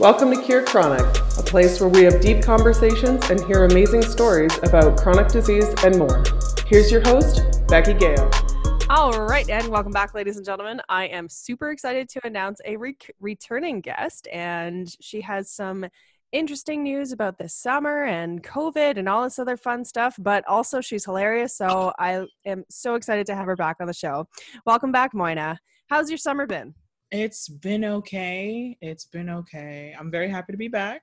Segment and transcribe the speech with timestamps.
[0.00, 1.00] Welcome to Cure Chronic,
[1.38, 5.98] a place where we have deep conversations and hear amazing stories about chronic disease and
[5.98, 6.22] more.
[6.68, 8.30] Here's your host, Becky Gale.
[8.88, 10.80] All right, and welcome back, ladies and gentlemen.
[10.88, 15.84] I am super excited to announce a re- returning guest, and she has some
[16.30, 20.80] interesting news about this summer and COVID and all this other fun stuff, but also
[20.80, 21.56] she's hilarious.
[21.56, 24.28] So I am so excited to have her back on the show.
[24.64, 25.58] Welcome back, Moyna.
[25.88, 26.76] How's your summer been?
[27.10, 28.76] It's been okay.
[28.82, 29.94] It's been okay.
[29.98, 31.02] I'm very happy to be back.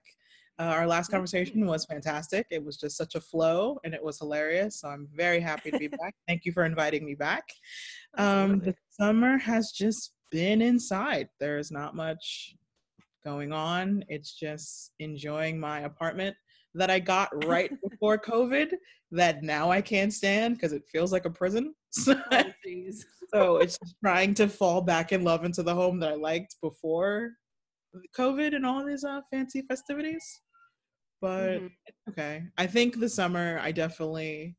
[0.58, 2.46] Uh, our last conversation was fantastic.
[2.52, 4.80] It was just such a flow and it was hilarious.
[4.80, 6.16] So I'm very happy to be back.
[6.28, 7.50] Thank you for inviting me back.
[8.18, 11.28] Um, the summer has just been inside.
[11.40, 12.56] There's not much
[13.24, 14.06] going on.
[14.08, 16.36] It's just enjoying my apartment
[16.76, 18.74] that I got right before COVID
[19.12, 21.74] that now I can't stand because it feels like a prison.
[22.08, 22.44] oh,
[23.34, 27.32] so it's trying to fall back in love into the home that I liked before
[28.18, 30.24] COVID and all these uh, fancy festivities.
[31.22, 31.68] But mm-hmm.
[32.10, 32.44] okay.
[32.58, 34.56] I think the summer I definitely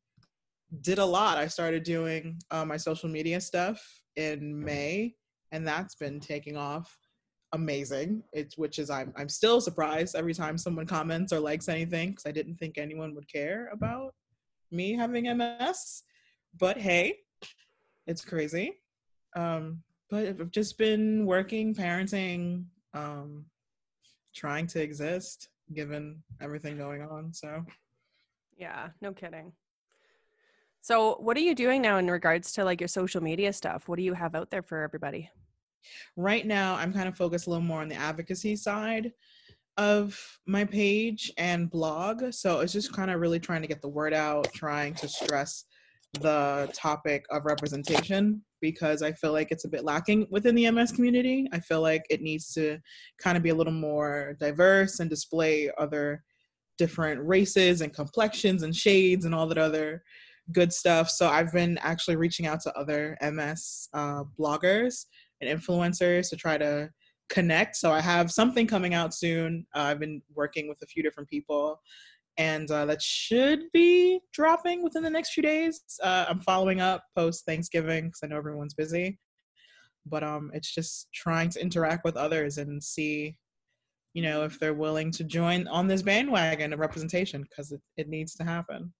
[0.81, 1.37] did a lot.
[1.37, 3.81] I started doing uh, my social media stuff
[4.15, 5.13] in May,
[5.51, 6.93] and that's been taking off
[7.53, 8.23] amazing.
[8.33, 12.25] It's which is I'm I'm still surprised every time someone comments or likes anything because
[12.25, 14.13] I didn't think anyone would care about
[14.71, 16.03] me having MS.
[16.59, 17.19] But hey,
[18.05, 18.79] it's crazy.
[19.35, 23.45] Um, but I've just been working, parenting, um,
[24.33, 27.33] trying to exist given everything going on.
[27.33, 27.65] So,
[28.57, 29.51] yeah, no kidding.
[30.81, 33.87] So, what are you doing now in regards to like your social media stuff?
[33.87, 35.29] What do you have out there for everybody?
[36.15, 39.11] Right now, I'm kind of focused a little more on the advocacy side
[39.77, 42.33] of my page and blog.
[42.33, 45.65] So, it's just kind of really trying to get the word out, trying to stress
[46.21, 50.91] the topic of representation because I feel like it's a bit lacking within the MS
[50.91, 51.47] community.
[51.51, 52.79] I feel like it needs to
[53.19, 56.23] kind of be a little more diverse and display other
[56.77, 60.03] different races and complexions and shades and all that other
[60.51, 61.09] good stuff.
[61.09, 65.05] So I've been actually reaching out to other MS uh, bloggers
[65.41, 66.89] and influencers to try to
[67.29, 67.75] connect.
[67.75, 69.65] So I have something coming out soon.
[69.75, 71.79] Uh, I've been working with a few different people
[72.37, 75.81] and uh, that should be dropping within the next few days.
[76.01, 79.17] Uh, I'm following up post Thanksgiving because I know everyone's busy,
[80.05, 83.37] but um, it's just trying to interact with others and see,
[84.13, 88.07] you know, if they're willing to join on this bandwagon of representation because it, it
[88.07, 88.93] needs to happen.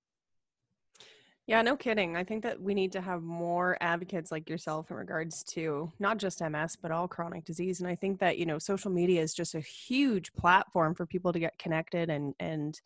[1.47, 2.17] Yeah, no kidding.
[2.17, 6.17] I think that we need to have more advocates like yourself in regards to not
[6.17, 7.79] just MS, but all chronic disease.
[7.79, 11.31] And I think that, you know, social media is just a huge platform for people
[11.31, 12.79] to get connected and, and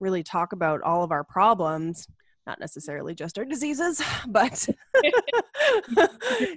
[0.00, 2.08] really talk about all of our problems,
[2.44, 4.68] not necessarily just our diseases, but,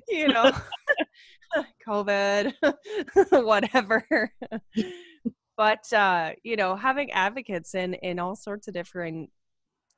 [0.10, 0.52] you know,
[1.88, 2.54] COVID,
[3.46, 4.34] whatever.
[5.56, 9.30] but, uh, you know, having advocates in, in all sorts of different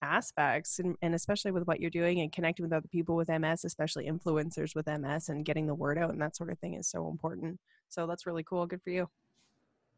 [0.04, 3.64] aspects and, and especially with what you're doing and connecting with other people with ms
[3.64, 6.88] especially influencers with ms and getting the word out and that sort of thing is
[6.88, 7.60] so important.
[7.90, 8.66] So that's really cool.
[8.66, 9.08] Good for you.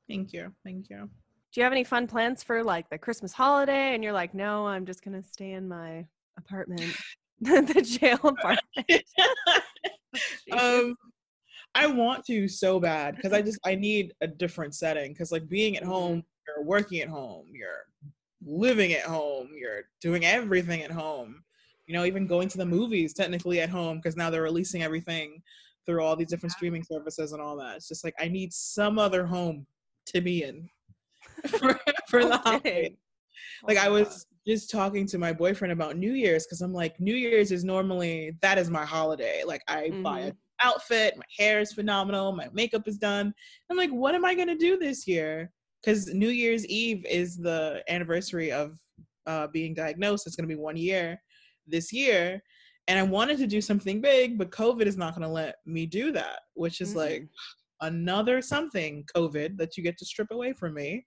[0.07, 0.53] Thank you.
[0.63, 1.09] Thank you.
[1.51, 3.95] Do you have any fun plans for like the christmas holiday?
[3.95, 6.05] And you're like no i'm just gonna stay in my
[6.38, 6.95] apartment
[7.41, 9.03] the jail apartment.
[10.51, 10.95] Um
[11.73, 15.45] i want to so bad because i just i need a different setting because like
[15.49, 15.91] being at mm-hmm.
[15.91, 17.85] home you're working at home you're
[18.45, 21.44] living at home, you're doing everything at home.
[21.88, 25.41] You know, even going to the movies technically at home because now they're releasing everything
[25.85, 27.75] through all these different streaming services and all that.
[27.75, 29.67] It's just like I need some other home
[30.07, 30.67] to be in
[31.47, 31.79] for,
[32.09, 32.95] for the holiday.
[33.67, 37.16] Like I was just talking to my boyfriend about New Year's because I'm like, New
[37.16, 39.44] Year's is normally that is my holiday.
[39.45, 40.03] Like I mm-hmm.
[40.03, 43.33] buy an outfit, my hair is phenomenal, my makeup is done.
[43.69, 45.51] I'm like, what am I gonna do this year?
[45.81, 48.78] Because New Year's Eve is the anniversary of
[49.28, 50.28] uh, being diagnosed.
[50.28, 51.22] It's going to be one year
[51.68, 52.41] this year.
[52.88, 55.86] And I wanted to do something big, but COVID is not going to let me
[55.86, 57.00] do that, which is mm-hmm.
[57.00, 57.28] like
[57.81, 61.06] another something, COVID, that you get to strip away from me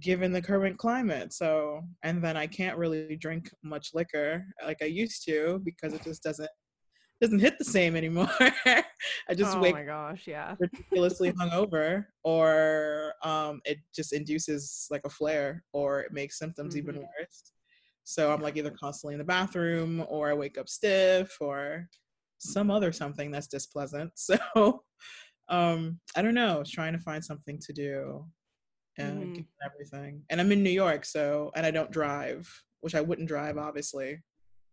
[0.00, 1.32] given the current climate.
[1.32, 6.04] So, and then I can't really drink much liquor like I used to because it
[6.04, 6.48] just doesn't
[7.20, 8.30] doesn't hit the same anymore.
[8.40, 10.54] I just oh wake my gosh, yeah.
[10.58, 16.88] ridiculously hungover, or um, it just induces like a flare, or it makes symptoms mm-hmm.
[16.88, 17.52] even worse.
[18.04, 21.88] So I'm like either constantly in the bathroom, or I wake up stiff, or
[22.38, 24.12] some other something that's displeasant.
[24.52, 24.82] So
[25.48, 26.54] um, I don't know.
[26.54, 28.24] I was trying to find something to do
[28.98, 29.42] and mm-hmm.
[29.66, 30.22] everything.
[30.30, 32.48] And I'm in New York, so and I don't drive,
[32.80, 34.20] which I wouldn't drive obviously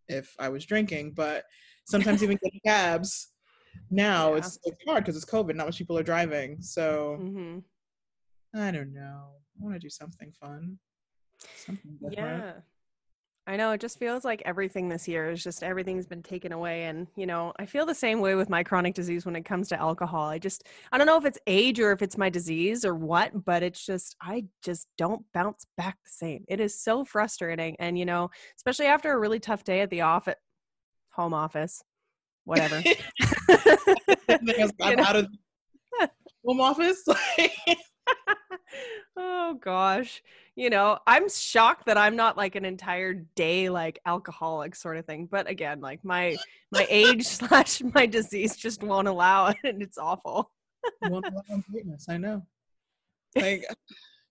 [0.07, 1.43] if I was drinking, but
[1.87, 3.33] sometimes even getting cabs
[3.89, 4.37] now yeah.
[4.37, 7.59] it's, it's hard because it's covid not much people are driving so mm-hmm.
[8.55, 9.29] I don't know.
[9.59, 10.77] I want to do something fun.
[11.55, 12.43] Something different.
[12.43, 12.53] Yeah.
[13.49, 16.83] I know it just feels like everything this year is just everything's been taken away
[16.83, 19.69] and you know, I feel the same way with my chronic disease when it comes
[19.69, 20.27] to alcohol.
[20.27, 23.45] I just I don't know if it's age or if it's my disease or what,
[23.45, 26.43] but it's just I just don't bounce back the same.
[26.49, 30.01] It is so frustrating and you know, especially after a really tough day at the
[30.01, 30.35] office
[31.17, 31.83] home office,
[32.45, 32.81] whatever.
[34.29, 35.27] I'm out of
[36.45, 37.03] home office.
[39.17, 40.21] oh gosh
[40.55, 45.05] you know i'm shocked that i'm not like an entire day like alcoholic sort of
[45.05, 46.35] thing but again like my
[46.71, 50.51] my age slash my disease just won't allow it and it's awful
[51.01, 52.07] love on greatness.
[52.09, 52.43] I know.
[53.35, 53.65] Like,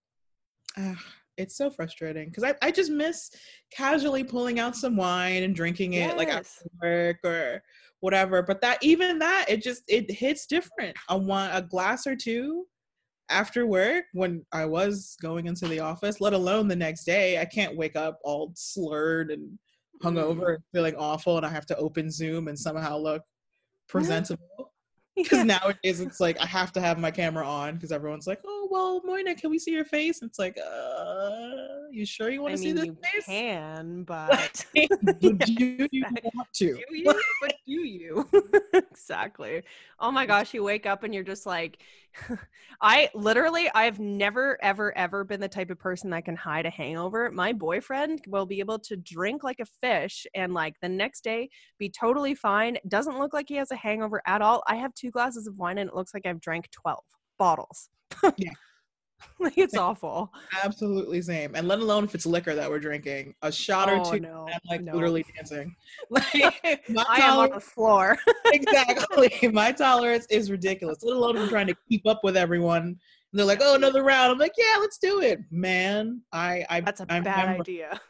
[0.76, 1.02] ah,
[1.36, 3.30] it's so frustrating because I, I just miss
[3.70, 6.38] casually pulling out some wine and drinking it like Yes.
[6.38, 7.62] after work or
[8.00, 8.42] whatever.
[8.42, 10.96] But that even that it just it hits different.
[11.08, 12.66] I want a glass or two
[13.28, 17.40] after work when I was going into the office, let alone the next day.
[17.40, 19.58] I can't wake up all slurred and
[20.02, 20.54] hungover mm.
[20.54, 23.22] and feeling awful, and I have to open Zoom and somehow look
[23.88, 24.72] presentable
[25.22, 25.44] because Yeah.
[25.44, 29.02] nowadays it's like I have to have my camera on because everyone's like, "Oh well,
[29.02, 32.72] Moyna, can we see your face?" It's like, "Uh, you sure you want to see
[32.72, 34.64] mean this you face?" can but
[35.20, 36.30] do you exactly.
[36.34, 36.76] want to?
[36.88, 38.28] do you but do you
[38.74, 39.62] exactly
[40.00, 41.78] oh my gosh you wake up and you're just like
[42.80, 46.70] i literally i've never ever ever been the type of person that can hide a
[46.70, 47.30] hangover.
[47.30, 51.48] My boyfriend will be able to drink like a fish and like the next day
[51.78, 52.78] be totally fine.
[52.88, 54.62] Doesn't look like he has a hangover at all.
[54.66, 56.98] I have two glasses of wine and it looks like i've drank 12
[57.38, 57.88] bottles.
[58.36, 58.52] Yeah.
[59.38, 60.30] like it's awful
[60.62, 61.54] Absolutely same.
[61.54, 64.60] And let alone if it's liquor that we're drinking, a shot or two, no I'm
[64.68, 64.92] like no.
[64.92, 65.74] literally dancing.
[66.10, 69.48] Like my i am on the floor exactly.
[69.52, 70.98] My tolerance is ridiculous.
[71.02, 72.82] Let alone I'm trying to keep up with everyone.
[72.82, 72.98] And
[73.32, 77.00] they're like, "Oh, another round." I'm like, "Yeah, let's do it, man." I, I that's
[77.00, 78.00] a I bad remember- idea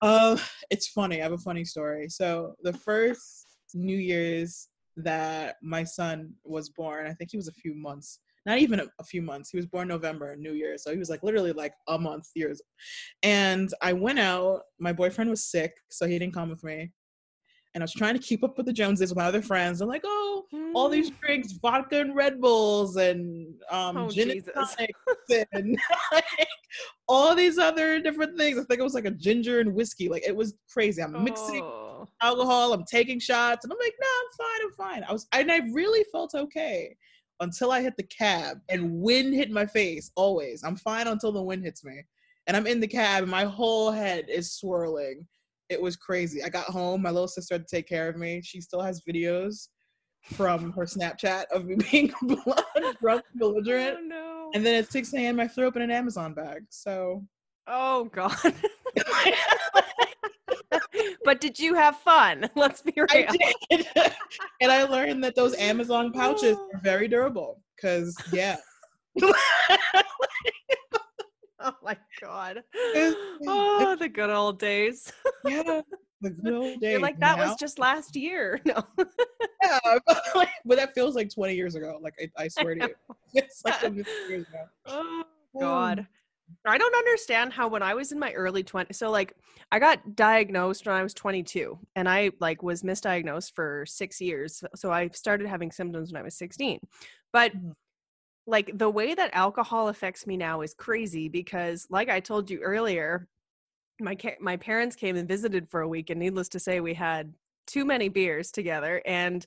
[0.00, 0.36] Uh,
[0.70, 1.20] it's funny.
[1.20, 2.08] I have a funny story.
[2.08, 7.52] So the first New Year's that my son was born, I think he was a
[7.52, 9.50] few months, not even a, a few months.
[9.50, 12.60] He was born November, New Year, so he was like literally like a month years.
[13.22, 14.62] And I went out.
[14.78, 16.90] My boyfriend was sick, so he didn't come with me.
[17.74, 19.80] And I was trying to keep up with the Joneses with my other friends.
[19.82, 24.48] I'm like, oh, all these drinks, vodka and Red Bulls, and um, Oh, gin Jesus.
[24.56, 24.66] and
[25.28, 25.78] tonics, and
[26.12, 26.24] like,
[27.08, 28.58] all these other different things.
[28.58, 30.08] I think it was like a ginger and whiskey.
[30.08, 31.02] Like it was crazy.
[31.02, 32.06] I'm mixing Oh.
[32.22, 32.72] alcohol.
[32.72, 34.66] I'm taking shots, and I'm like, no, I'm fine.
[34.66, 35.04] I'm fine.
[35.08, 36.96] I was, and I really felt okay
[37.40, 40.10] until I hit the cab and wind hit my face.
[40.16, 42.04] Always, I'm fine until the wind hits me,
[42.46, 45.26] and I'm in the cab, and my whole head is swirling.
[45.68, 46.42] It was crazy.
[46.42, 47.02] I got home.
[47.02, 48.40] My little sister had to take care of me.
[48.42, 49.68] She still has videos
[50.22, 52.64] from her Snapchat of me being blood
[53.00, 53.98] drunk, oh, belligerent.
[54.00, 54.50] Oh no.
[54.54, 56.62] And then at 6 a.m., I threw up in an Amazon bag.
[56.70, 57.24] So,
[57.66, 58.34] oh god.
[61.24, 62.48] but did you have fun?
[62.56, 63.06] Let's be real.
[63.10, 63.36] I
[63.70, 63.86] did.
[64.60, 66.70] and I learned that those Amazon pouches oh.
[66.74, 67.60] are very durable.
[67.76, 68.56] Because, yeah.
[71.60, 72.62] Oh my god.
[73.46, 75.12] Oh, the good old days.
[75.44, 75.82] yeah.
[76.20, 76.92] The good old days.
[76.92, 78.60] You're like that Now- was just last year.
[78.64, 78.82] No.
[79.62, 81.98] yeah, but, that feels like 20 years ago.
[82.00, 82.94] Like, I, I swear to you.
[83.34, 84.64] It's like 20 years ago.
[84.86, 85.60] Oh, oh.
[85.60, 86.06] god.
[86.66, 89.34] I don't understand how when I was in my early 20s so like
[89.72, 94.62] I got diagnosed when I was 22 and I like was misdiagnosed for 6 years
[94.74, 96.80] so I started having symptoms when I was 16
[97.32, 97.74] but Mhm.
[98.46, 102.60] like the way that alcohol affects me now is crazy because like I told you
[102.60, 103.28] earlier
[104.00, 107.34] my my parents came and visited for a week and needless to say we had
[107.66, 109.44] too many beers together and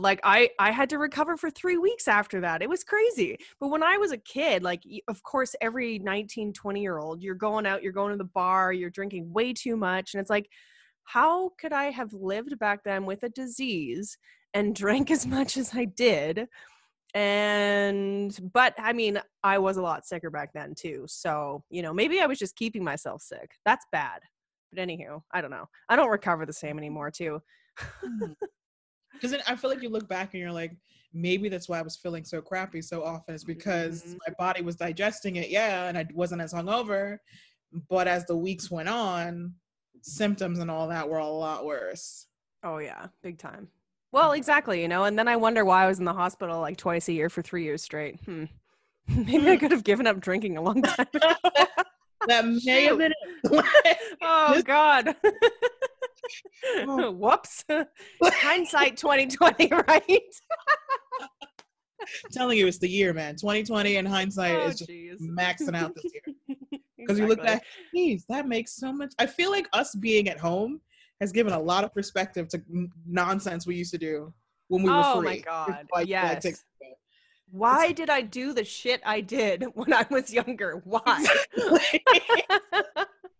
[0.00, 3.68] like i i had to recover for three weeks after that it was crazy but
[3.68, 7.66] when i was a kid like of course every 19 20 year old you're going
[7.66, 10.48] out you're going to the bar you're drinking way too much and it's like
[11.04, 14.18] how could i have lived back then with a disease
[14.54, 16.46] and drank as much as i did?
[17.14, 21.94] And but i mean i was a lot sicker back then too so you know
[21.94, 24.20] maybe i was just keeping myself sick that's bad
[24.70, 27.40] but anywho i don't know i don't recover the same anymore too
[27.78, 28.32] hmm.
[29.16, 30.72] Because then I feel like you look back and you're like,
[31.12, 34.18] maybe that's why I was feeling so crappy so often is because Mhm.
[34.28, 37.18] my body was digesting it, yeah, and I wasn't as hungover.
[37.88, 39.54] But as the weeks went on,
[40.02, 42.26] symptoms and all that were a lot worse.
[42.62, 43.68] Oh yeah, big time.
[44.12, 46.76] Well, exactly, you know, and then I wonder why I was in the hospital like
[46.76, 48.20] twice a year for 3 years straight.
[48.24, 48.44] Hmm.
[49.08, 51.32] Maybe I could have given up drinking a long time ago.
[52.26, 53.12] that may have been
[54.22, 55.14] oh god.
[56.88, 57.10] Oh.
[57.18, 57.64] Whoops.
[58.22, 60.20] Hindsight 2020, right?
[62.32, 63.34] telling you, it's the year, man.
[63.36, 64.90] 2020 in hindsight Oh, is just
[65.22, 66.58] maxing out this year.
[66.96, 67.44] Because you look Exactly.
[67.58, 67.64] back,
[67.94, 69.12] geez, that makes so much.
[69.18, 70.80] I feel like us being at home
[71.20, 72.60] has given a lot of perspective to
[73.06, 74.32] nonsense we used to do
[74.68, 75.10] when we were free.
[75.12, 76.42] Oh my God, Like, yes.
[76.42, 76.56] take-
[77.50, 80.82] Why did I do the shit I did when I was younger?
[80.84, 81.24] Why?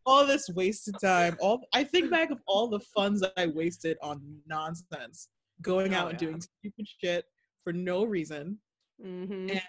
[0.06, 1.36] All this wasted time.
[1.40, 5.28] All I think back of all the funds that I wasted on nonsense,
[5.62, 7.24] going Oh, out and doing stupid shit
[7.64, 8.58] for no reason.
[9.02, 9.60] hmm and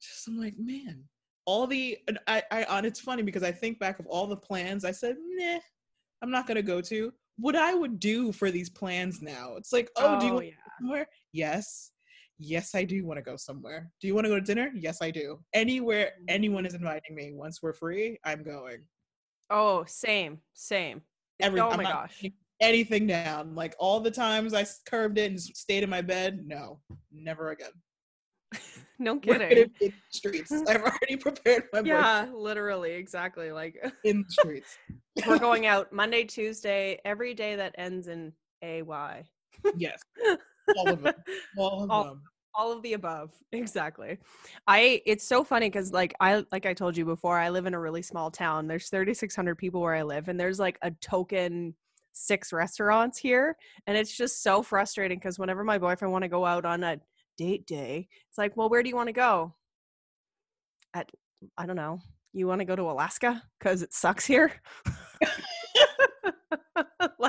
[0.00, 1.04] just I'm like, man,
[1.46, 4.36] all the and I I on it's funny because I think back of all the
[4.36, 5.58] plans I said, nah,
[6.22, 7.12] I'm not gonna go to.
[7.38, 10.46] What I would do for these plans now, it's like, oh, do you Oh, want
[10.46, 10.54] to yeah.
[10.64, 11.08] go somewhere?
[11.32, 11.92] Yes.
[12.38, 13.90] Yes, I do want to go somewhere.
[14.00, 14.70] Do you want to go to dinner?
[14.74, 15.38] Yes, I do.
[15.54, 18.78] Anywhere anyone is inviting me, once we're free, I'm going.
[19.50, 21.02] Oh, same, same.
[21.40, 22.24] Every, oh I'm my gosh.
[22.60, 23.54] anything down.
[23.54, 26.80] Like all the times I curved it and stayed in my bed, no,
[27.12, 27.70] never again.
[28.98, 29.50] No kidding.
[29.52, 30.50] in the streets.
[30.68, 32.24] I've already prepared my yeah.
[32.24, 33.52] Yeah, literally, exactly.
[33.52, 34.78] Like in the streets.
[35.26, 39.24] we're going out Monday, Tuesday, every day that ends in AY.
[39.76, 40.00] Yes,
[40.78, 41.14] all of them.
[41.58, 42.22] All of All- them.
[42.56, 44.18] All of the above exactly.
[44.66, 47.74] I it's so funny because like i like i told you before i live in
[47.74, 48.66] a really small town.
[48.66, 51.74] There's 3600 people where i live and there's like a token
[52.12, 56.46] six restaurants here and it's just so frustrating because whenever my boyfriend want to go
[56.46, 56.98] out on a
[57.36, 59.54] date day it's like well where do you want to go?
[60.94, 61.10] At
[61.58, 62.00] i don't know.
[62.32, 63.42] You want to go to alaska?
[63.58, 64.52] Because it sucks here?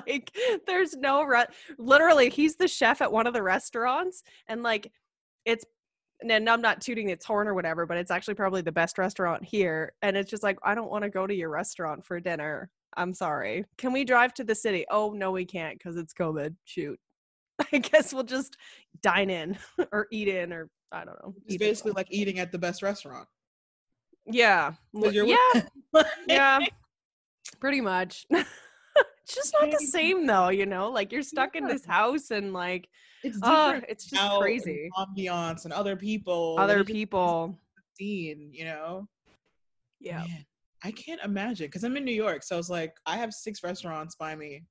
[0.07, 1.45] Like there's no re-
[1.77, 4.91] literally he's the chef at one of the restaurants and like
[5.47, 5.65] it's
[6.21, 9.43] and I'm not tooting its horn or whatever, but it's actually probably the best restaurant
[9.43, 9.93] here.
[10.01, 12.71] And it's just like, I don't want to go to your restaurant for dinner.
[12.95, 13.65] I'm sorry.
[13.77, 14.85] Can we drive to the city?
[14.89, 16.55] Oh, no, we can't because it's COVID.
[16.65, 16.99] Shoot.
[17.73, 18.57] I guess we'll just
[19.01, 19.57] dine in
[19.91, 21.35] or eat in or I don't know.
[21.45, 23.27] It's basically like eating at the best restaurant.
[24.25, 24.73] yeah.
[24.93, 26.03] Yeah.
[26.27, 26.59] yeah.
[27.59, 28.25] Pretty much.
[29.27, 30.89] It's just not the same though, you know?
[30.89, 32.87] Like you're stuck in this house and like,
[33.23, 33.85] It's different.
[33.89, 34.89] it's just out and crazy.
[34.97, 36.55] ambiance and other people.
[36.57, 37.59] Other people.
[37.99, 39.07] Scene, you know.
[39.99, 40.19] Yeah.
[40.19, 40.45] Man,
[40.83, 44.15] I can't imagine because I'm in New York, so it's like I have six restaurants
[44.15, 44.63] by me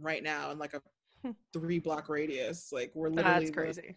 [0.00, 0.80] right now in like a
[1.22, 1.30] Hmm.
[1.54, 2.70] three block radius.
[2.72, 3.96] Like we're literally That's crazy.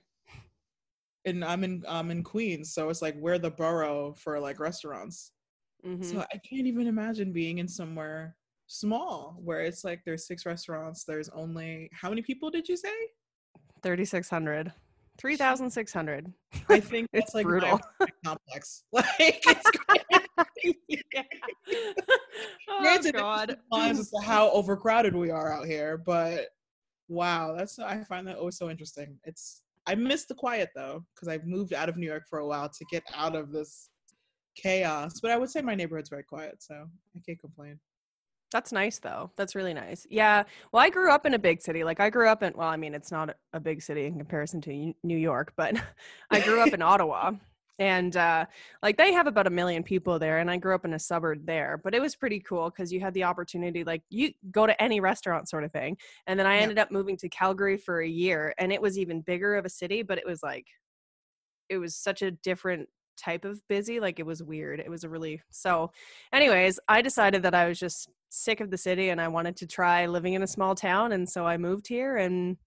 [1.26, 5.32] and I'm in I'm in Queens, so it's like we're the borough for like restaurants.
[5.86, 6.06] Mhm.
[6.06, 8.36] So I can't even imagine being in somewhere
[8.68, 11.04] small where it's like there's six restaurants.
[11.04, 12.94] There's only how many people did you say?
[13.84, 14.72] 3600
[15.20, 16.34] 3600
[16.70, 17.80] I think It's like brutal.
[18.26, 18.84] complex.
[18.92, 19.72] Like it's
[21.10, 21.24] yeah.
[22.70, 26.50] oh Granted, god as to how overcrowded we are out here, but
[27.08, 29.18] wow, that's I find that always so interesting.
[29.24, 32.48] It's I miss the quiet though because I've moved out of New York for a
[32.48, 33.90] while to get out of this
[34.56, 35.20] chaos.
[35.22, 37.80] But I would say my neighborhood's very quiet, so I can't complain.
[38.52, 39.32] That's nice though.
[39.36, 40.08] That's really nice.
[40.10, 40.44] Yeah.
[40.72, 41.84] Well i grew up in a big city.
[41.84, 44.62] Like i grew up in well i mean it's not a big city in comparison
[44.62, 45.76] to new york but
[46.32, 47.32] i grew up in ottawa.
[47.80, 48.46] And uh
[48.82, 51.46] like they have about a million people there and i grew up in a suburb
[51.46, 54.82] there but it was pretty cool because you had the opportunity like you go to
[54.82, 55.98] any restaurant sort of thing.
[56.26, 56.62] And then i Yeah.
[56.64, 59.70] ended up moving to calgary for a year and it was even bigger of a
[59.70, 60.66] city but it was like
[61.70, 62.88] it was such a different
[63.18, 64.00] type of busy.
[64.00, 64.80] Like it was weird.
[64.80, 65.92] It was a really so
[66.32, 69.68] anyways i decided that i was just sick of the city and i wanted to
[69.68, 72.58] try living in a small town and so i moved here and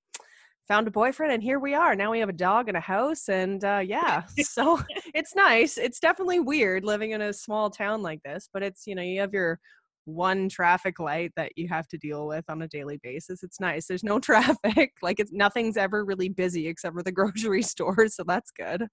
[0.70, 1.96] found a boyfriend and here we are.
[1.96, 4.78] Now we have a dog and a house and uh, yeah so
[5.12, 5.76] it's nice.
[5.76, 9.18] It's definitely weird living in a small town like this but it's you know you
[9.20, 9.58] have your
[10.04, 13.42] one traffic light that you have to deal with on a daily basis.
[13.42, 13.86] It's nice.
[13.86, 14.92] There's no traffic.
[15.02, 18.86] Like it's nothing's ever really busy except for the grocery store so that's good.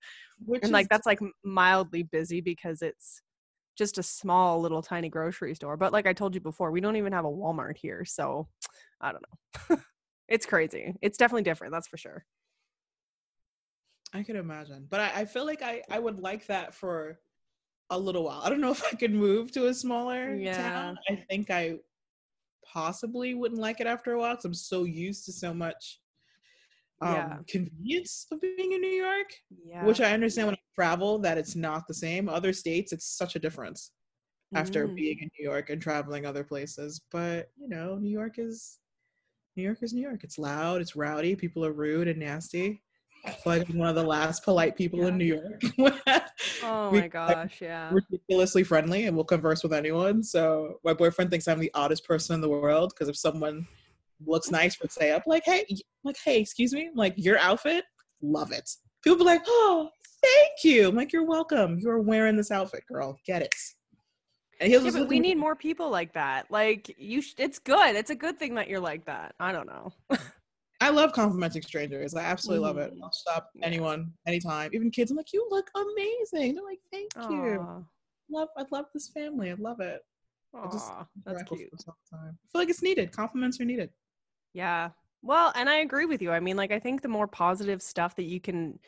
[0.44, 3.22] Which and like is- that's like mildly busy because it's
[3.78, 6.96] just a small little tiny grocery store but like i told you before we don't
[6.96, 8.48] even have a walmart here so
[9.02, 9.24] i don't
[9.70, 9.78] know
[10.28, 12.26] it's crazy it's definitely different that's for sure
[14.14, 17.20] I can imagine, but I, I feel like I I would like that for
[17.90, 18.42] a little while.
[18.44, 20.72] I don't know if I could move to a smaller Yeah.
[20.72, 20.98] town.
[21.10, 21.76] I think I
[22.66, 26.00] possibly wouldn't like it after a while because I'm so used to so much
[27.02, 27.38] um, Yeah.
[27.48, 29.28] convenience of being in New York.
[29.64, 32.28] yeah Which I understand when I travel that it's not the same.
[32.30, 33.92] Other states, it's such a difference
[34.56, 34.96] after Mm.
[34.96, 37.02] being in New York and traveling other places.
[37.12, 38.80] But you know, New York is
[39.56, 40.24] New York is New York.
[40.24, 42.82] It's loud, it's rowdy, people are rude and nasty.
[43.46, 45.62] I'm one of the last polite people in New York.
[46.64, 50.24] oh my gosh yeah ridiculously friendly and will converse with anyone.
[50.24, 53.68] So my boyfriend thinks I'm the oddest person in the world because if someone
[54.26, 55.66] looks nice would say up like, hey,
[56.04, 57.86] like, hey, excuse me, like your outfit,
[58.22, 58.70] love it.
[59.04, 59.90] People be like, oh,
[60.22, 60.90] thank you.
[60.90, 61.80] I'm like, you're welcome.
[61.80, 63.18] You're wearing this outfit, girl.
[63.26, 63.56] Get it.
[64.60, 66.50] And yeah, but we need more people like that.
[66.50, 67.96] Like you, sh- it's good.
[67.96, 69.36] It's a good thing that you're like that.
[69.40, 69.94] I don't know.
[70.82, 72.16] I love complimenting strangers.
[72.16, 72.68] I absolutely mm.
[72.68, 72.94] love it.
[72.94, 73.04] Mm.
[73.04, 75.12] I'll stop anyone anytime, even kids.
[75.12, 76.56] I'm like, you look amazing.
[76.56, 77.32] They're like, thank Aww.
[77.32, 77.86] you.
[78.30, 79.52] Love, I love this family.
[79.52, 80.02] I love it.
[80.56, 80.92] Aww, just,
[81.26, 81.70] that's cute.
[81.88, 83.12] I feel like it's needed.
[83.12, 83.90] Compliments are needed.
[84.58, 84.90] Yeah.
[85.22, 86.32] Well, and I agree with you.
[86.32, 88.80] I mean, like, I think the more positive stuff that you can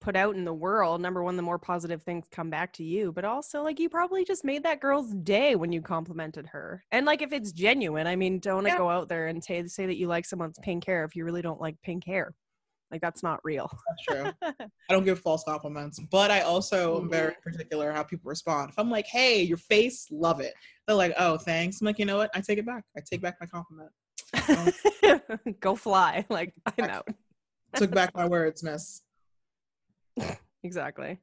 [0.00, 3.12] put out in the world, number one, the more positive things come back to you.
[3.12, 6.82] But also, like, you probably just made that girl's day when you complimented her.
[6.92, 8.78] And like, if it's genuine, I mean, don't yeah.
[8.78, 11.42] go out there and say say that you like someone's pink hair if you really
[11.42, 12.34] don't like pink hair.
[12.90, 13.70] Like that's not real.
[13.86, 14.32] That's true.
[14.88, 17.50] I don't give false compliments, but I also am very mm-hmm.
[17.50, 18.70] particular how people respond.
[18.70, 20.54] If I'm like, "Hey, your face, love it,"
[20.86, 22.30] they're like, "Oh, thanks." I'm like, you know what?
[22.34, 22.84] I take it back.
[22.96, 23.90] I take back my compliment.
[25.60, 26.24] Go fly.
[26.30, 27.08] Like I'm out.
[27.74, 29.02] Took back my words, miss.
[30.62, 31.18] exactly.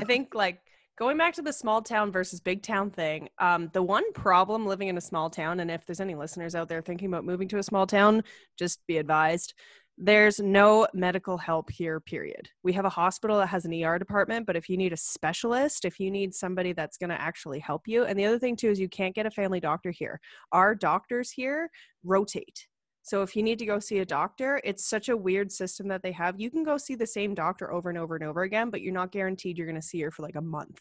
[0.00, 0.60] I think like
[0.98, 4.88] going back to the small town versus big town thing, um, the one problem living
[4.88, 7.58] in a small town, and if there's any listeners out there thinking about moving to
[7.58, 8.24] a small town,
[8.58, 9.54] just be advised.
[9.98, 12.50] There's no medical help here, period.
[12.62, 15.86] We have a hospital that has an ER department, but if you need a specialist,
[15.86, 18.68] if you need somebody that's going to actually help you, and the other thing too
[18.68, 20.20] is you can't get a family doctor here.
[20.52, 21.70] Our doctors here
[22.04, 22.66] rotate.
[23.00, 26.02] So if you need to go see a doctor, it's such a weird system that
[26.02, 26.38] they have.
[26.38, 28.92] You can go see the same doctor over and over and over again, but you're
[28.92, 30.80] not guaranteed you're going to see her for like a month.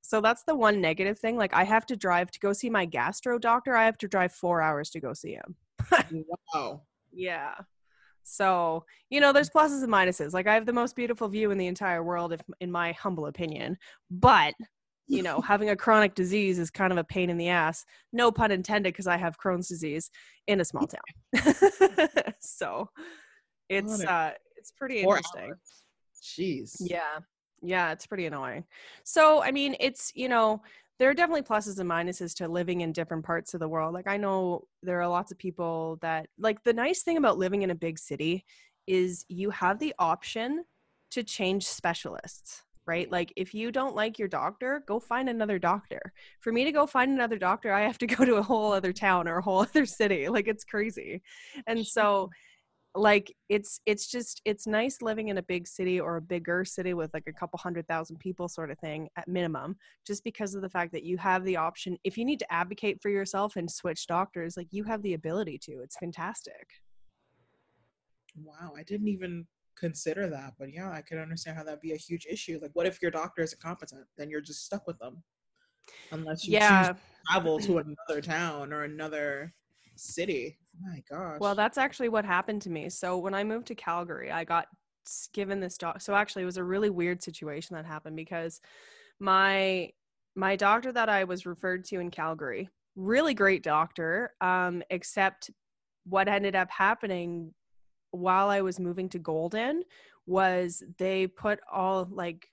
[0.00, 1.36] So that's the one negative thing.
[1.36, 3.76] Like I have to drive to go see my gastro doctor.
[3.76, 5.56] I have to drive 4 hours to go see him.
[6.54, 6.82] wow.
[7.12, 7.54] Yeah.
[8.30, 10.34] So, you know, there's pluses and minuses.
[10.34, 13.26] Like I have the most beautiful view in the entire world if in my humble
[13.26, 13.78] opinion.
[14.10, 14.54] But
[15.06, 17.86] you know, having a chronic disease is kind of a pain in the ass.
[18.12, 20.10] No pun intended, because I have Crohn's disease
[20.46, 21.54] in a small town.
[22.40, 22.90] so
[23.68, 25.50] it's uh it's pretty Four interesting.
[25.50, 25.82] Hours.
[26.22, 26.76] Jeez.
[26.80, 27.20] Yeah.
[27.62, 28.64] Yeah, it's pretty annoying.
[29.04, 30.62] So I mean, it's you know,
[30.98, 33.94] there are definitely pluses and minuses to living in different parts of the world.
[33.94, 37.62] Like I know there are lots of people that like the nice thing about living
[37.62, 38.44] in a big city
[38.86, 40.64] is you have the option
[41.10, 43.12] to change specialists right?
[43.12, 46.00] Like if you don't like your doctor, go find another doctor.
[46.40, 48.94] For me to go find another doctor, I have to go to a whole other
[48.94, 50.28] town or a whole other city.
[50.28, 51.22] Like it's crazy.
[51.66, 52.30] And so
[52.98, 56.94] like it's it's just it's nice living in a big city or a bigger city
[56.94, 60.62] with like a couple hundred thousand people sort of thing at minimum just because of
[60.62, 63.70] the fact that you have the option if you need to advocate for yourself and
[63.70, 66.68] switch doctors like you have the ability to it's fantastic
[68.36, 69.46] wow i didn't even
[69.78, 70.54] consider that.
[70.58, 72.58] But yeah, I can understand how that'd be a huge issue.
[72.60, 74.04] Like, what if your doctor is incompetent?
[74.16, 75.22] Then you're just stuck with them,
[76.10, 76.94] unless you yeah.
[77.30, 79.54] travel to another town or another
[79.96, 80.58] city.
[80.80, 81.38] My gosh.
[81.40, 82.88] Well, that's actually what happened to me.
[82.88, 84.66] So when I moved to Calgary, I got
[85.32, 86.00] given this doc.
[86.00, 88.60] So actually, it was a really weird situation that happened because
[89.20, 89.90] my
[90.36, 95.50] my doctor that I was referred to in Calgary, really great doctor, um, except
[96.04, 97.52] what ended up happening
[98.12, 99.82] while I was moving to Golden
[100.26, 102.48] was they put all like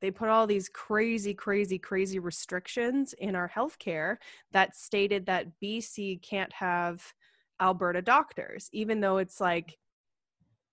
[0.00, 4.16] they put all these crazy crazy crazy restrictions in our healthcare
[4.52, 7.02] that stated that BC can't have
[7.60, 9.78] Alberta doctors even though it's like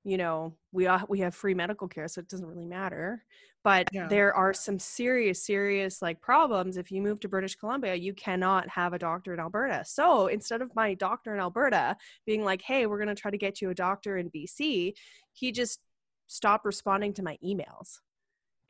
[0.03, 3.23] you know we we have free medical care so it doesn't really matter.
[3.63, 4.07] But yeah.
[4.09, 6.75] there are some serious serious like problems.
[6.75, 9.83] If you move to british columbia you cannot have a doctor in alberta.
[9.85, 13.37] So instead of my doctor in alberta being like hey we're going to try to
[13.37, 14.93] get you a doctor in bc
[15.31, 15.79] he just
[16.27, 17.99] stopped responding to my emails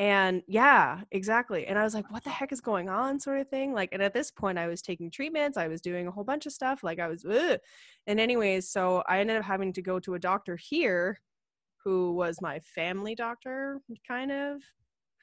[0.04, 3.48] and yeah exactly and i was like what the heck is going on sort of
[3.48, 6.26] thing like and at this point i was taking treatments i was doing a whole
[6.26, 7.58] bunch of stuff like i was Ugh.
[8.06, 11.18] and anyways so i ended up having to go to a doctor here
[11.86, 14.62] who was my family doctor kind of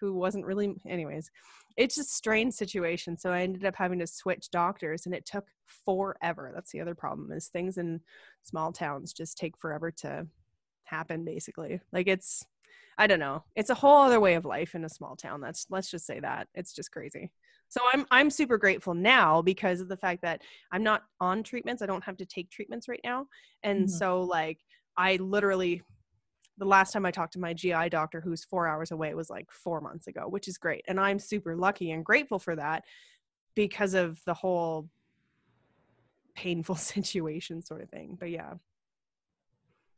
[0.01, 1.31] who wasn't really anyways
[1.77, 5.45] it's a strange situation so i ended up having to switch doctors and it took
[5.85, 8.01] forever that's the other problem is things in
[8.45, 10.27] small towns just take forever to
[10.85, 12.47] happen basically like it's
[13.01, 15.67] i don't know it's a whole other way of life in a small town that's
[15.71, 17.31] let's just say that it's just crazy
[17.69, 21.83] so i'm i'm super grateful now because of the fact that i'm not on treatments
[21.83, 23.27] i don't have to take treatments right now
[23.63, 23.89] and mm-hmm.
[23.89, 24.59] so like
[24.97, 25.83] i literally
[26.61, 29.51] the last time I talked to my GI doctor, who's four hours away, was like
[29.51, 30.85] four months ago, which is great.
[30.87, 32.85] And I'm super lucky and grateful for that
[33.55, 34.89] because of the whole
[36.35, 38.17] painful situation sort of thing.
[38.21, 38.55] But yeah,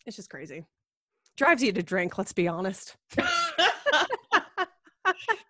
[0.06, 0.64] it's just crazy.
[1.36, 2.96] Drives you to drink, let's be honest.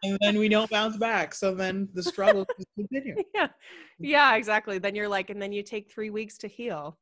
[0.05, 1.35] and then we don't bounce back.
[1.35, 3.18] So then the struggle continues.
[3.35, 3.49] Yeah.
[3.99, 4.79] Yeah, exactly.
[4.79, 6.99] Then you're like, and then you take three weeks to heal.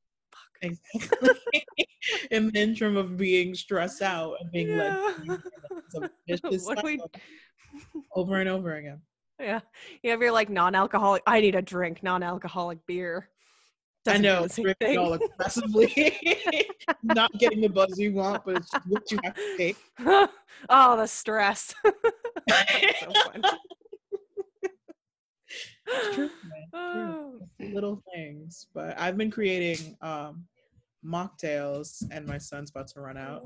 [0.63, 1.31] Exactly.
[2.31, 5.13] In the interim of being stressed out and being Yeah.
[5.27, 5.41] led
[5.95, 7.01] to a What we-
[8.15, 9.01] over and over again.
[9.39, 9.61] Yeah.
[10.03, 11.23] You have your like non-alcoholic.
[11.27, 13.29] I need a drink, non-alcoholic beer.
[14.07, 14.99] I Doesn't do know, the same drinking thing.
[14.99, 16.67] all aggressively,
[17.03, 19.77] not getting the buzz you want, but it's what you have to take.
[20.71, 21.75] oh, the stress.
[23.01, 23.43] So funny.
[26.15, 26.31] True,
[26.75, 27.39] Oh.
[27.59, 27.69] true.
[27.75, 30.45] Little things, but I've been creating um,
[31.05, 33.43] mocktails, and my son's about to run out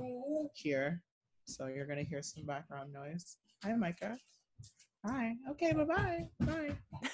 [0.55, 1.03] here,
[1.45, 3.37] so you're gonna hear some background noise.
[3.65, 4.19] Hi, Micah.
[5.07, 5.35] Hi.
[5.51, 5.73] Okay.
[5.73, 5.85] Bye.
[6.41, 6.71] Bye.
[6.93, 7.09] Bye.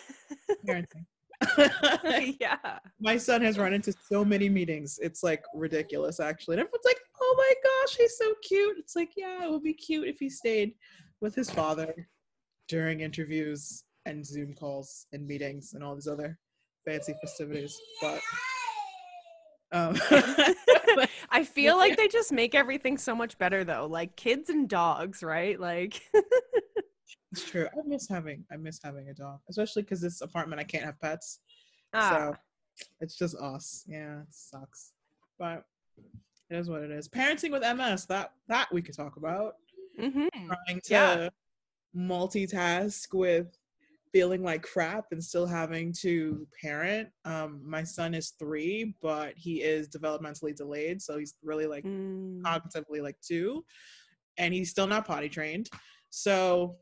[0.66, 1.06] Parenting.
[2.40, 2.78] yeah.
[3.00, 4.98] my son has run into so many meetings.
[5.02, 6.54] It's like ridiculous, actually.
[6.54, 9.74] And everyone's like, "Oh my gosh, he's so cute." It's like, yeah, it would be
[9.74, 10.74] cute if he stayed
[11.20, 12.08] with his father
[12.68, 16.38] during interviews and Zoom calls and meetings and all these other
[16.86, 17.78] fancy festivities.
[18.00, 18.20] But
[19.72, 19.96] um,
[21.30, 23.86] I feel like they just make everything so much better though.
[23.86, 25.58] Like kids and dogs, right?
[25.58, 26.02] Like
[27.32, 27.66] it's true.
[27.72, 30.98] I miss having I miss having a dog, especially because this apartment I can't have
[31.00, 31.40] pets.
[31.94, 32.34] ah, So
[33.00, 33.84] it's just us.
[33.86, 34.92] Yeah, it sucks.
[35.38, 35.64] But
[36.50, 37.08] it is what it is.
[37.08, 39.56] Parenting with MS, that that we could talk about.
[39.98, 40.28] mhm.
[40.32, 41.28] Trying to Yeah.
[41.94, 43.56] multitask with
[44.12, 47.08] feeling like crap and still having to parent.
[47.24, 52.42] Um, my son is three, but he is developmentally delayed, so he's really like Mm.
[52.42, 53.64] cognitively like two,
[54.36, 55.70] and he's still not potty trained.
[56.10, 56.76] So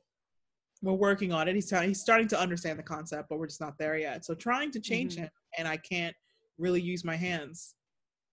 [0.83, 1.55] we're working on it.
[1.55, 4.25] He's trying, he's starting to understand the concept, but we're just not there yet.
[4.25, 5.19] So trying to change Mhm.
[5.19, 6.17] him, and I can't
[6.59, 7.75] really use my hands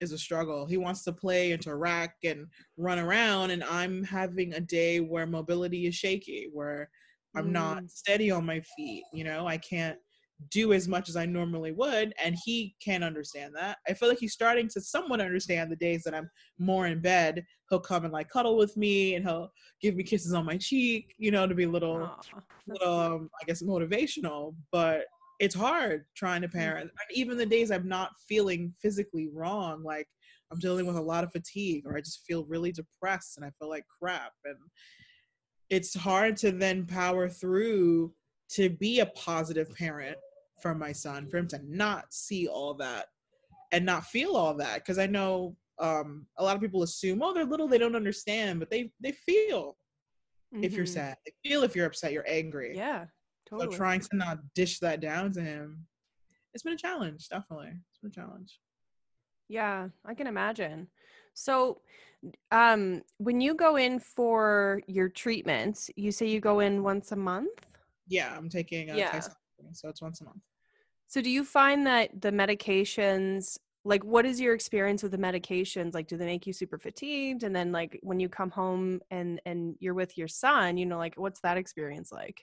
[0.02, 0.66] is a struggle.
[0.66, 5.88] He wants to play, interact, and run around, and I'm having a day where mobility
[5.88, 6.90] is shaky, where
[7.36, 7.90] I'm not Mm.
[7.90, 9.06] steady on my feet.
[9.14, 10.00] You know, I can't
[10.50, 13.78] do as much as I normally would, and he can't understand that.
[13.88, 17.46] I feel like he's starting to somewhat understand the days that I'm more in bed.
[17.70, 21.16] He'll come and like cuddle with me, and he'll give me kisses on my cheek,
[21.18, 24.56] you know, to be a little, Aw, that's little, um, I guess, motivational.
[24.72, 25.06] But
[25.40, 30.08] it's hard trying to parent, and even the days I'm not feeling physically wrong, like
[30.52, 33.52] I'm dealing with a lot of fatigue, or I just feel really depressed, and I
[33.60, 34.58] feel like crap, and
[35.70, 38.14] it's hard to then power through
[38.56, 40.18] to be a positive parent
[40.62, 43.08] for my son for him to not see all that
[43.74, 47.34] and not feel all that because i know um, a lot of people assume oh
[47.34, 49.78] they're little they don't understand but they they feel
[50.62, 50.90] if you're Mhm.
[50.90, 53.10] sad they feel if you're upset you're angry Yeah, so
[53.58, 53.76] totally.
[53.76, 55.86] trying to not dish that down to him
[56.54, 58.60] it's been a challenge definitely it's been a challenge
[59.50, 60.88] Yeah, I can imagine.
[61.34, 61.82] So,
[62.52, 67.16] um, when you go in for your treatments, you say you go in once a
[67.16, 67.60] month.
[68.08, 69.20] Yeah i'm taking a Yeah.
[69.72, 70.42] So it's once a month
[71.08, 75.94] So, do you find that the medications, like, what is your experience with the medications?
[75.94, 77.44] Like, do they make you super fatigued?
[77.44, 80.98] And then, like, when you come home and and you're with your son, you know,
[80.98, 82.42] like, what's that experience like?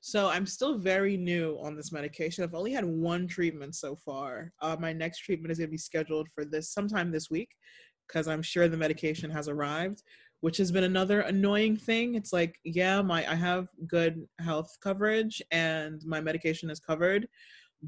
[0.00, 2.42] So I'm still very new on this medication.
[2.42, 4.52] I've only had one treatment so far.
[4.60, 7.50] Uh, my next treatment is going to be scheduled for this sometime this week
[8.06, 10.02] because I'm sure the medication has arrived,
[10.40, 12.14] which has been another annoying thing.
[12.14, 17.26] It's like, yeah, my I have good health coverage and my medication is covered,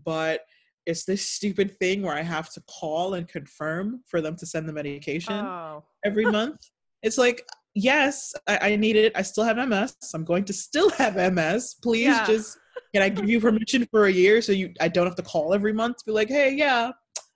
[0.04, 0.40] but
[0.86, 4.68] it's this stupid thing where I have to call and confirm for them to send
[4.68, 6.58] the medication Oh, every month.
[7.02, 9.12] It's like, yes, I, I need it.
[9.14, 9.96] I still have MS.
[10.14, 11.76] I'm going to still have MS.
[11.82, 12.26] Please Yeah.
[12.26, 12.58] just
[12.92, 15.54] can I give you permission for a year so you I don't have to call
[15.54, 16.90] every month to be like, hey, yeah,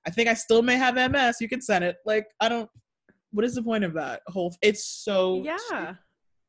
[0.07, 1.37] I think I still may have MS.
[1.41, 1.97] You can send it.
[2.05, 2.69] Like, I don't
[3.35, 5.95] what is the point of that whole it's so yeah,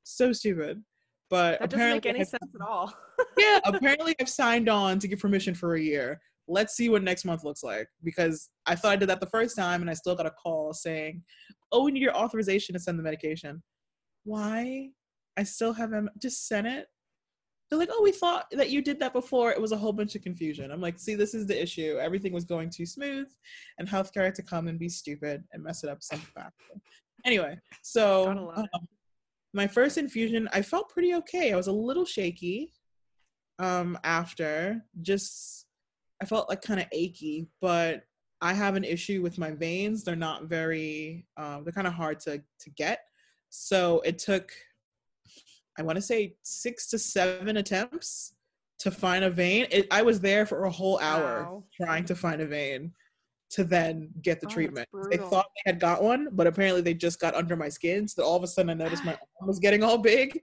[0.03, 0.83] so stupid.
[1.31, 2.93] But that doesn't make any I've- sense at all.
[3.37, 6.21] yeah, apparently I've signed on to get permission for a year.
[6.47, 9.55] Let's see what next month looks like because I thought I did that the first
[9.55, 11.23] time and I still got a call saying,
[11.71, 13.63] "Oh, we need your authorization to send the medication."
[14.23, 14.89] Why?
[15.37, 16.07] I still have them.
[16.21, 16.87] Just send it.
[17.69, 20.15] They're like, "Oh, we thought that you did that before." It was a whole bunch
[20.15, 20.71] of confusion.
[20.71, 21.97] I'm like, "See, this is the issue.
[21.99, 23.27] Everything was going too smooth,
[23.79, 26.53] and healthcare had to come and be stupid and mess it up so fast."
[27.25, 28.69] Anyway, so Gotta love it.
[28.73, 28.87] um,
[29.53, 31.53] my first infusion, I felt pretty okay.
[31.53, 32.71] I was a little shaky
[33.59, 35.67] um after just
[36.21, 38.03] i felt like kind of achy but
[38.41, 42.19] i have an issue with my veins they're not very um they're kind of hard
[42.19, 42.99] to to get
[43.49, 44.51] so it took
[45.77, 48.33] i want to say six to seven attempts
[48.79, 51.63] to find a vein it, i was there for a whole hour Wow.
[51.75, 52.91] trying to find a vein
[53.51, 56.93] to then get the Oh, treatment they thought they had got one but apparently they
[56.93, 59.59] just got under my skin so all of a sudden i noticed my arm was
[59.59, 60.41] getting all big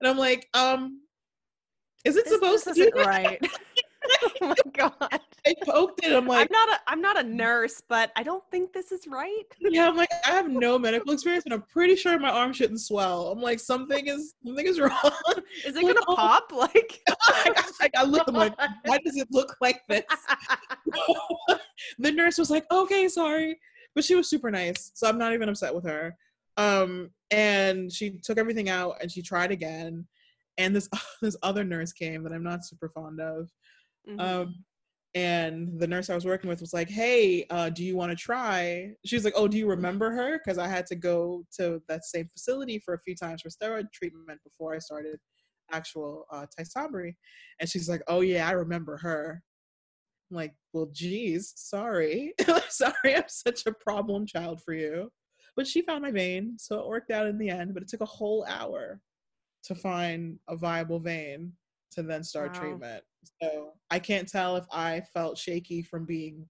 [0.00, 1.00] and i'm like um
[2.04, 3.38] is it This, supposed this to be right.
[4.22, 5.20] oh my god.
[5.46, 6.12] I poked it.
[6.12, 9.06] I'm like, I'm not a I'm not a nurse, but I don't think this is
[9.06, 9.44] right.
[9.60, 12.80] yeah, I'm like, I have no medical experience, and I'm pretty sure my arm shouldn't
[12.80, 13.28] swell.
[13.28, 14.90] I'm like, something is something is wrong.
[15.64, 16.52] Is it gonna pop?
[16.52, 20.04] Like I, I, I looked, I'm like, why does it look like this?
[21.98, 23.58] the nurse was like, okay, sorry.
[23.94, 24.90] But she was super nice.
[24.94, 26.16] So I'm not even upset with her.
[26.56, 30.06] Um, and she took everything out and she tried again.
[30.58, 30.88] And this
[31.22, 33.50] this other nurse came that I'm not super fond of.
[34.06, 34.18] Mhm.
[34.24, 34.64] Um,
[35.14, 38.16] and the nurse I was working with was like, "Hey, uh, do you want to
[38.16, 41.82] try?" She was like, "Oh, do you remember her?" Because I had to go to
[41.88, 45.20] that same facility for a few times for steroid treatment before I started
[45.72, 46.46] actual uh.
[47.60, 49.42] And she's like, "Oh yeah, I remember her."
[50.30, 52.34] I'm like, "Well, geez, sorry,
[52.68, 55.12] sorry, I'm such a problem child for you."
[55.56, 57.74] But she found my vein, so it worked out in the end.
[57.74, 59.02] But it took a whole hour
[59.64, 61.56] to find a viable vein
[61.94, 62.58] to then start Wow.
[62.60, 63.04] treatment.
[63.42, 66.46] So I can't tell if I felt shaky from being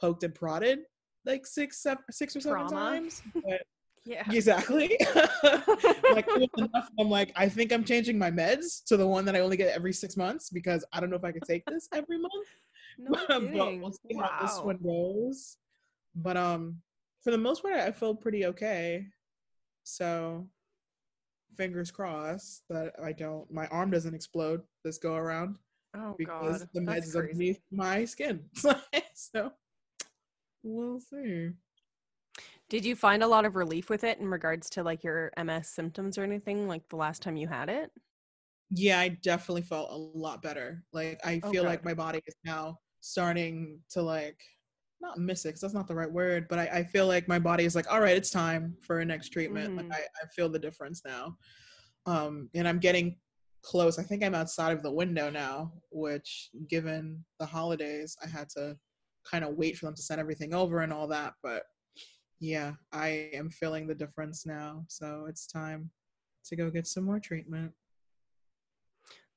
[0.00, 0.80] poked and prodded
[1.24, 2.90] like six, seven, six or seven Trauma.
[2.90, 3.22] times.
[3.44, 3.62] But
[4.04, 4.22] yeah.
[4.30, 4.96] exactly.
[6.10, 6.88] like enough.
[6.98, 9.74] I'm like, I think I'm changing my meds to the one that I only get
[9.74, 12.32] every six months because I don't know if I could take this every month.
[12.98, 14.66] No but we'll see how this Wow.
[14.68, 15.58] one goes.
[16.14, 16.80] But um,
[17.22, 19.04] for the most part, I feel pretty okay.
[19.84, 20.48] So,
[21.56, 25.56] fingers crossed that I don't, my arm doesn't explode this go around
[25.94, 26.68] Oh because god.
[26.74, 27.34] the meds That's is crazy.
[27.34, 28.44] underneath my skin.
[29.14, 29.52] so,
[30.62, 31.50] we'll see.
[32.68, 35.68] Did you find a lot of relief with it in regards to like your MS
[35.68, 37.92] symptoms or anything like the last time you had it?
[38.70, 40.82] Yeah, I definitely felt a lot better.
[40.92, 44.40] Like I Oh, feel like my body is now starting to like
[45.00, 47.38] not miss it 'cause that's not the right word, but I, I feel like my
[47.38, 49.72] body is like, all right, it's time for a next treatment.
[49.72, 49.76] Mhm.
[49.76, 51.36] Like I, I feel the difference now.
[52.06, 53.18] Um, and I'm getting
[53.62, 53.98] close.
[53.98, 58.78] I think I'm outside of the window now, which given the holidays, I had to
[59.24, 61.34] kind of wait for them to send everything over and all that.
[61.42, 61.64] But
[62.38, 64.84] yeah, I am feeling the difference now.
[64.88, 65.90] So it's time
[66.44, 67.72] to go get some more treatment.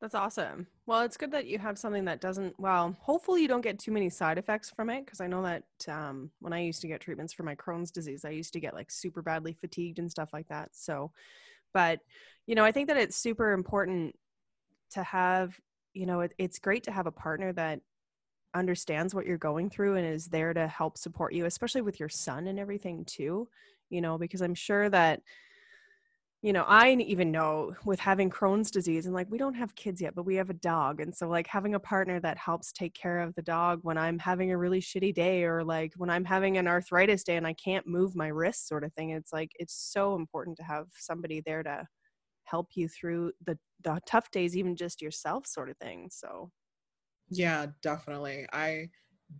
[0.01, 0.67] That's awesome.
[0.85, 3.91] Well, it's good that you have something that doesn't, well, hopefully you don't get too
[3.91, 5.05] many side effects from it.
[5.05, 8.23] Cause I know that um, when I used to get treatments for my Crohn's disease,
[8.23, 10.69] I used to get like super badly fatigued and stuff like that.
[10.71, 11.11] So,
[11.73, 11.99] but,
[12.47, 14.15] you know, I think that it's super important
[14.91, 15.59] to have,
[15.93, 17.81] you know, it, it's great to have a partner that
[18.55, 22.09] understands what you're going through and is there to help support you, especially with your
[22.09, 23.49] son and everything too,
[23.89, 25.21] you know, because I'm sure that,
[26.41, 29.99] you know, I even know with having Crohn's disease and like we don't have kids
[30.01, 31.01] yet, but we have a dog.
[31.01, 34.19] And so like having a partner that helps take care of the dog when I'm
[34.19, 37.53] having a really shitty day or like when I'm having an arthritis day and I
[37.53, 39.09] can't move my wrist sort of thing.
[39.09, 41.87] It's like it's so important to have somebody there to
[42.45, 46.09] help you through the the tough days, even just yourself sort of thing.
[46.11, 46.51] So
[47.29, 48.47] Yeah, definitely.
[48.51, 48.89] I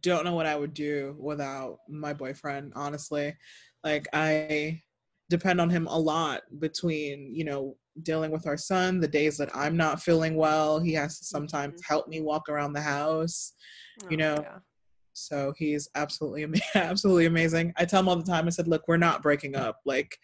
[0.01, 3.37] don't know what I would do without my boyfriend, honestly.
[3.83, 4.83] Like I
[5.29, 9.55] depend on him a lot between, you know, dealing with our son, the days that
[9.55, 11.93] I'm not feeling well, he has to sometimes mm-hmm.
[11.93, 13.53] help me walk around the house.
[14.09, 14.57] You oh, know, yeah.
[15.13, 17.73] So he's absolutely absolutely amazing.
[17.77, 19.79] I tell him all the time I said, "Look, we're not breaking up.
[19.85, 20.17] Like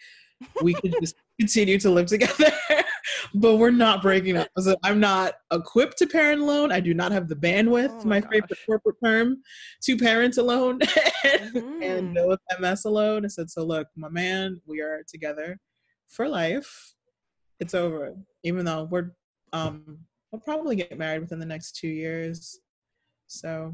[0.61, 2.51] we could just continue to live together,
[3.33, 4.47] but we're not breaking up.
[4.59, 6.71] So I'm not equipped to parent alone.
[6.71, 9.41] I do not have the bandwidth, Oh my my, favorite corporate term,
[9.83, 10.79] to parent alone
[11.23, 12.13] and Mhm.
[12.13, 13.25] deal with MS alone.
[13.25, 15.59] I said, so look, my man, we are together
[16.07, 16.93] for life.
[17.59, 18.15] It's over.
[18.43, 19.11] Even though we're
[19.53, 19.99] um
[20.31, 22.59] we'll probably get married within the next two years.
[23.27, 23.73] So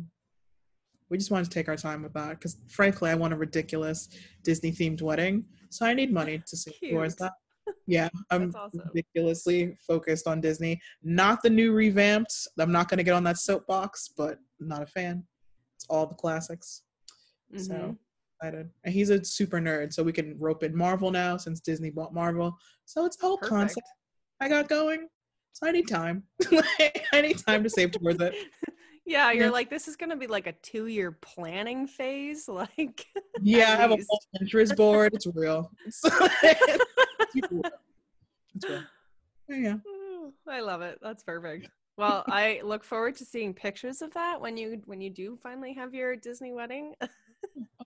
[1.09, 4.07] we just wanted to take our time with that because frankly I want a ridiculous
[4.43, 5.45] Disney themed wedding.
[5.69, 7.17] So I need money to Cute.
[7.17, 7.33] that.
[7.87, 8.81] Yeah, I'm awesome.
[8.93, 10.79] ridiculously focused on Disney.
[11.03, 12.47] Not the new revamped.
[12.59, 15.23] I'm not gonna get on that soapbox, but I'm not a fan.
[15.75, 16.83] It's all the classics.
[17.53, 17.59] Mhm.
[17.67, 17.97] So
[18.39, 18.69] excited.
[18.83, 22.13] And he's a super nerd, so we can rope in Marvel now since Disney bought
[22.13, 22.55] Marvel.
[22.85, 23.49] So it's a whole Perfect.
[23.49, 23.87] concept
[24.39, 25.07] I got going.
[25.53, 26.23] So I need time.
[27.11, 28.33] I need time to save towards it.
[29.05, 32.47] Yeah, you're like, this is gonna be like a two year planning phase.
[32.77, 33.07] Like
[33.41, 34.07] Yeah, I have a least.
[34.09, 35.13] whole Pinterest board.
[35.13, 35.71] It's real.
[35.85, 36.01] It's,
[37.35, 37.61] it's real.
[38.55, 38.83] It's real.
[39.49, 39.75] Yeah.
[39.87, 40.99] Ooh, I love it.
[41.01, 41.69] That's perfect.
[41.97, 45.73] Well, I look forward to seeing pictures of that when you when you do finally
[45.73, 46.93] have your Disney wedding.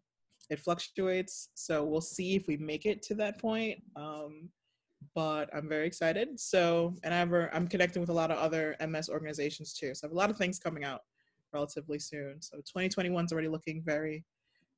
[0.48, 1.48] it fluctuates.
[1.54, 3.82] So we'll see if we make it to that point.
[3.96, 4.48] Um,
[5.16, 6.38] but I'm very excited.
[6.38, 9.92] So, and I've, I'm connecting with a lot of other MS organizations too.
[9.94, 11.00] So I have a lot of things coming out
[11.52, 12.40] relatively soon.
[12.40, 14.24] So 2021 is already looking very,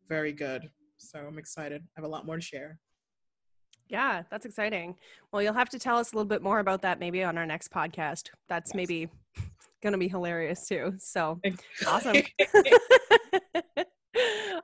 [0.08, 0.70] very good.
[1.10, 1.82] So I'm excited.
[1.82, 2.78] I have a lot more to share.
[3.88, 4.96] Yeah, that's exciting.
[5.30, 7.46] Well, you'll have to tell us a little bit more about that maybe on our
[7.46, 8.30] next podcast.
[8.48, 8.74] That's Yes.
[8.76, 9.08] maybe
[9.82, 10.94] going to be hilarious too.
[10.98, 11.40] So
[11.86, 12.16] awesome.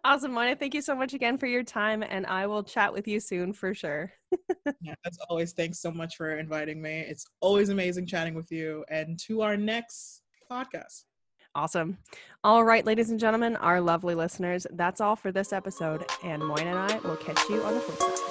[0.04, 0.58] awesome, Moyna.
[0.58, 3.52] Thank you so much again for your time, and I will chat with you soon
[3.52, 4.10] for sure.
[4.80, 7.00] yeah, as always, thanks so much for inviting me.
[7.00, 8.84] It's always amazing chatting with you.
[8.88, 11.04] And to our next podcast.
[11.54, 11.98] Awesome.
[12.44, 16.04] All right, ladies and gentlemen, our lovely listeners, that's all for this episode.
[16.22, 18.29] And Moyna and I will catch you on the flip side.